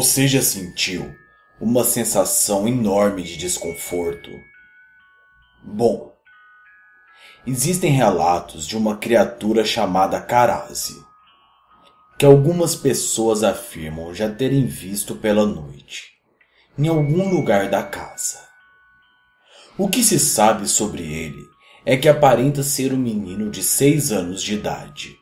[0.00, 1.12] Você já sentiu
[1.60, 4.30] uma sensação enorme de desconforto?
[5.60, 6.14] Bom,
[7.44, 11.04] existem relatos de uma criatura chamada Karase,
[12.16, 16.12] que algumas pessoas afirmam já terem visto pela noite,
[16.78, 18.38] em algum lugar da casa.
[19.76, 21.42] O que se sabe sobre ele
[21.84, 25.18] é que aparenta ser um menino de seis anos de idade.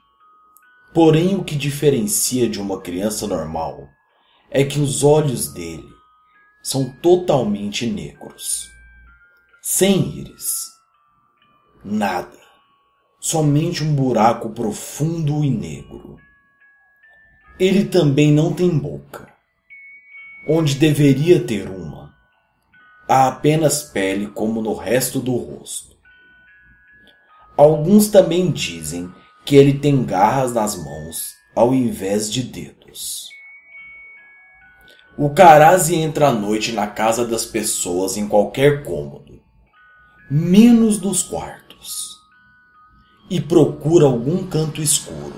[0.93, 3.96] Porém, o que diferencia de uma criança normal
[4.51, 5.89] é que os olhos dele
[6.63, 8.69] são totalmente negros,
[9.63, 10.67] sem íris.
[11.85, 12.39] Nada,
[13.21, 16.17] somente um buraco profundo e negro.
[17.59, 19.33] Ele também não tem boca,
[20.49, 22.15] onde deveria ter uma.
[23.09, 25.97] Há apenas pele como no resto do rosto.
[27.57, 29.13] Alguns também dizem
[29.45, 33.36] que ele tem garras nas mãos ao invés de dedos.
[35.19, 39.41] O Karazi entra à noite na casa das pessoas em qualquer cômodo,
[40.31, 42.19] menos nos quartos,
[43.31, 45.37] e procura algum canto escuro,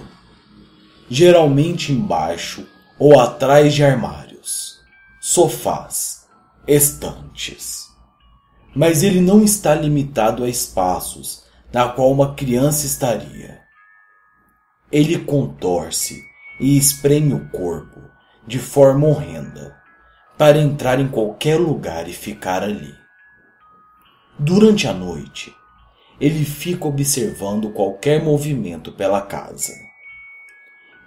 [1.09, 2.67] geralmente embaixo
[2.99, 4.81] ou atrás de armários,
[5.21, 6.27] sofás,
[6.67, 7.87] estantes.
[8.75, 13.61] Mas ele não está limitado a espaços na qual uma criança estaria.
[14.91, 16.21] Ele contorce
[16.61, 18.18] e espreme o corpo
[18.49, 19.77] de forma horrenda
[20.39, 22.95] para entrar em qualquer lugar e ficar ali.
[24.39, 25.55] Durante a noite,
[26.19, 29.75] ele fica observando qualquer movimento pela casa.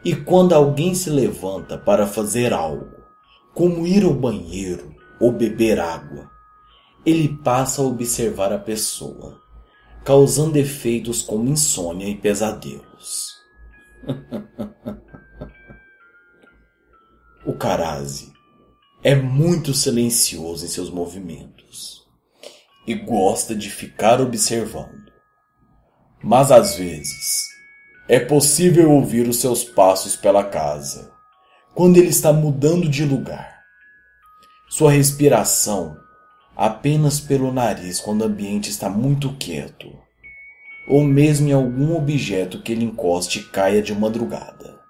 [0.06, 3.02] E quando alguém se levanta para fazer algo,
[3.56, 6.30] como ir ao banheiro ou beber água,
[7.03, 9.42] ele passa a observar a pessoa,
[10.06, 13.31] causando efeitos como insônia e pesadelos.
[17.44, 18.31] O Karazi
[19.03, 22.03] é muito silencioso em seus movimentos
[22.85, 25.12] e gosta de ficar observando.
[26.24, 27.47] Mas às vezes
[28.07, 31.12] é possível ouvir os seus passos pela casa
[31.74, 33.59] quando ele está mudando de lugar.
[34.69, 35.97] Sua respiração
[36.56, 39.91] apenas pelo nariz quando o ambiente está muito quieto,
[40.88, 44.81] ou mesmo em algum objeto que ele encoste e caia de madrugada.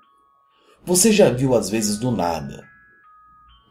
[0.83, 2.67] Você já viu às vezes do nada,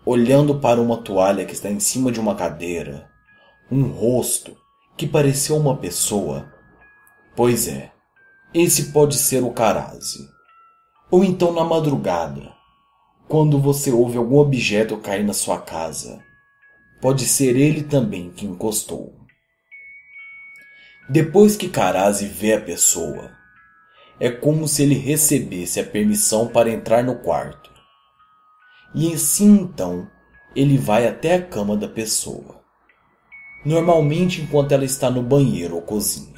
[0.06, 3.10] olhando para uma toalha que está em cima de uma cadeira,
[3.71, 4.56] um rosto
[4.97, 6.53] que pareceu uma pessoa?
[7.34, 7.91] Pois é,
[8.54, 10.28] esse pode ser o Karase.
[11.10, 12.53] Ou então na madrugada,
[13.27, 16.22] quando você ouve algum objeto cair na sua casa,
[17.00, 19.16] pode ser ele também que encostou.
[21.09, 23.39] Depois que Karase vê a pessoa,
[24.20, 27.70] é como se ele recebesse a permissão para entrar no quarto.
[28.94, 30.06] E assim então
[30.54, 32.60] ele vai até a cama da pessoa,
[33.64, 36.28] normalmente enquanto ela está no banheiro ou cozinha.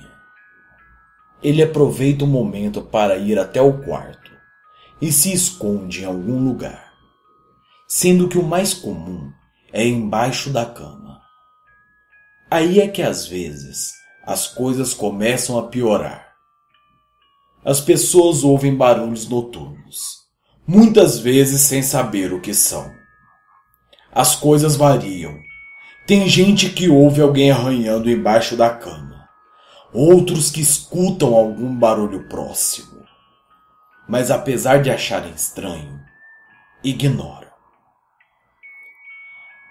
[1.43, 4.31] Ele aproveita o momento para ir até o quarto
[5.01, 6.93] e se esconde em algum lugar,
[7.89, 9.33] sendo que o mais comum
[9.73, 11.21] é embaixo da cama.
[12.49, 13.93] Aí é que às vezes
[14.25, 16.22] as coisas começam a piorar
[17.65, 20.23] as pessoas ouvem barulhos noturnos,
[20.67, 22.93] muitas vezes sem saber o que são.
[24.13, 25.39] As coisas variam.
[26.05, 29.29] Tem gente que ouve alguém arranhando embaixo da cama,
[29.93, 33.05] outros que escutam algum barulho próximo.
[34.09, 36.01] Mas apesar de acharem estranho,
[36.83, 37.49] ignoram.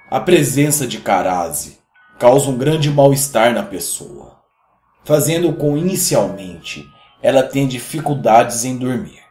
[0.09, 1.79] A presença de Karase
[2.17, 4.41] causa um grande mal-estar na pessoa,
[5.03, 6.85] fazendo com inicialmente
[7.21, 9.21] ela tem dificuldades em dormir.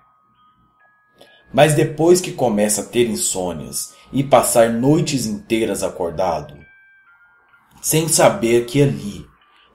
[1.52, 6.56] Mas depois que começa a ter insônias e passar noites inteiras acordado,
[7.82, 9.26] sem saber que ali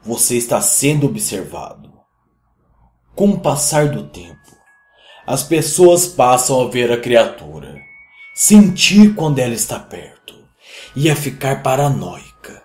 [0.02, 1.92] você está sendo observado.
[3.14, 4.36] Com o passar do tempo,
[5.28, 7.82] as pessoas passam a ver a criatura,
[8.34, 10.36] sentir quando ela está perto
[10.96, 12.64] e a ficar paranoica.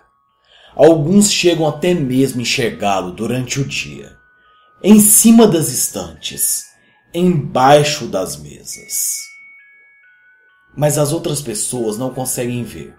[0.73, 4.20] Alguns chegam até mesmo enxergá-lo durante o dia
[4.83, 6.71] em cima das estantes,
[7.13, 9.19] embaixo das mesas.
[10.75, 12.97] Mas as outras pessoas não conseguem ver.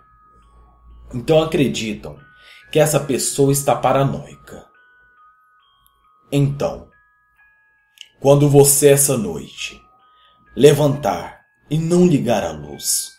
[1.13, 2.19] Então acreditam
[2.71, 4.67] que essa pessoa está paranoica.
[6.31, 6.89] Então,
[8.21, 9.81] quando você essa noite
[10.57, 13.11] levantar e não ligar a luz,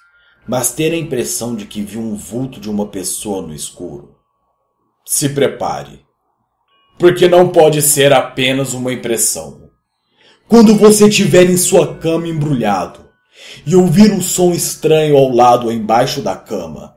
[0.47, 4.15] mas ter a impressão de que viu um vulto de uma pessoa no escuro,
[5.05, 6.05] se prepare
[7.03, 9.69] porque não pode ser apenas uma impressão.
[10.47, 13.09] Quando você estiver em sua cama embrulhado
[13.65, 16.95] e ouvir um som estranho ao lado ou embaixo da cama,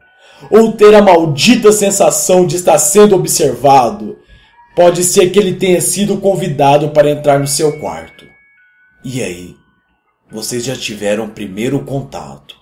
[0.49, 4.17] ou ter a maldita sensação de estar sendo observado,
[4.77, 8.25] pode ser que ele tenha sido convidado para entrar no seu quarto.
[9.05, 9.57] E aí,
[10.31, 12.55] vocês já tiveram o primeiro contato.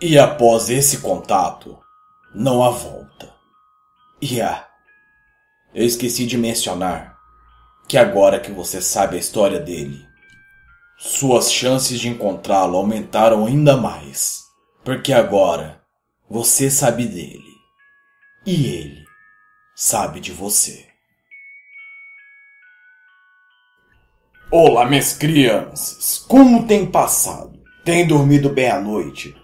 [0.00, 1.78] E após esse contato,
[2.34, 3.32] não há volta.
[4.20, 4.66] E ah,
[5.74, 7.16] eu esqueci de mencionar
[7.88, 10.06] que agora que você sabe a história dele,
[10.98, 14.42] suas chances de encontrá-lo aumentaram ainda mais,
[14.84, 15.82] porque agora
[16.28, 17.52] você sabe dele
[18.46, 19.04] e ele
[19.74, 20.86] sabe de você.
[24.50, 26.18] Olá, minhas crianças!
[26.28, 27.58] Como tem passado?
[27.84, 29.34] Tem dormido bem à noite?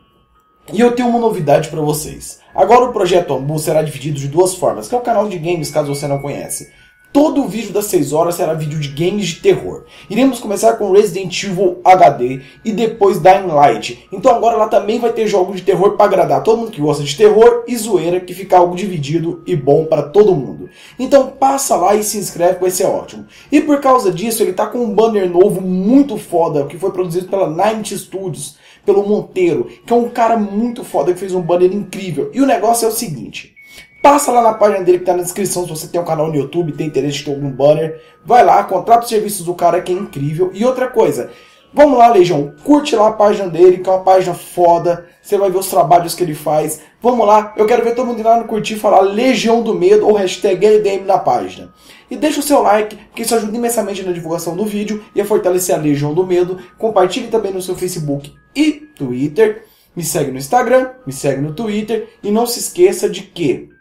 [0.73, 2.41] E eu tenho uma novidade para vocês.
[2.55, 5.71] Agora o projeto Ambu será dividido de duas formas, que é o canal de games,
[5.71, 6.71] caso você não conhece.
[7.11, 9.85] Todo o vídeo das 6 horas será vídeo de games de terror.
[10.11, 14.07] Iremos começar com Resident Evil HD e depois Dying Light.
[14.13, 17.03] Então agora lá também vai ter jogos de terror para agradar todo mundo que gosta
[17.03, 20.69] de terror e zoeira, que fica algo dividido e bom para todo mundo.
[20.99, 23.25] Então passa lá e se inscreve, vai ser ótimo.
[23.51, 27.29] E por causa disso, ele tá com um banner novo muito foda, que foi produzido
[27.29, 31.73] pela Night Studios, pelo Monteiro, que é um cara muito foda que fez um banner
[31.73, 32.31] incrível.
[32.35, 33.57] E o negócio é o seguinte:
[34.03, 36.37] Passa lá na página dele que está na descrição se você tem um canal no
[36.37, 38.01] YouTube, tem interesse ter algum banner.
[38.25, 40.51] Vai lá, contrata os serviços do cara que é incrível.
[40.55, 41.31] E outra coisa,
[41.75, 45.07] vamos lá, Legião, curte lá a página dele, que é uma página foda.
[45.21, 46.81] Você vai ver os trabalhos que ele faz.
[47.03, 49.75] Vamos lá, eu quero ver todo mundo ir lá no curtir e falar Legião do
[49.75, 51.73] Medo ou hashtag LDM na página.
[52.09, 55.25] E deixa o seu like, porque isso ajuda imensamente na divulgação do vídeo e a
[55.25, 56.59] fortalecer a Legião do Medo.
[56.79, 59.65] Compartilhe também no seu Facebook e Twitter.
[59.95, 62.09] Me segue no Instagram, me segue no Twitter.
[62.23, 63.77] E não se esqueça de que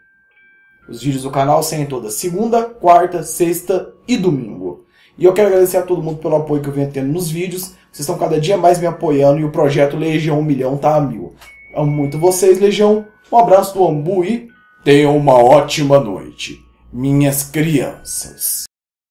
[0.88, 4.84] os vídeos do canal saem toda segunda, quarta, sexta e domingo.
[5.18, 7.74] E eu quero agradecer a todo mundo pelo apoio que eu venho tendo nos vídeos.
[7.90, 11.00] Vocês estão cada dia mais me apoiando e o projeto Legião 1 Milhão tá a
[11.00, 11.34] mil.
[11.74, 13.04] Amo muito vocês, Legião.
[13.30, 14.48] Um abraço do Ambu e
[14.84, 18.67] tenham uma ótima noite, minhas crianças.